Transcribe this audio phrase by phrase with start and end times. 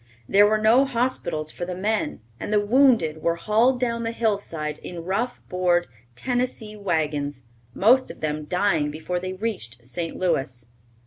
[0.27, 4.79] There were no hospitals for the men, and the wounded were hauled down the hillside
[4.79, 5.85] in rough board
[6.15, 7.43] Tennessee wagons,
[7.75, 10.17] most of them dying before they reached St.
[10.17, 10.65] Louis.